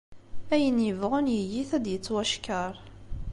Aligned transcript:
Ayen 0.53 0.77
yebɣun 0.87 1.27
yeg-it, 1.35 1.71
ad 1.77 1.81
d-yettwackeṛ. 1.85 2.73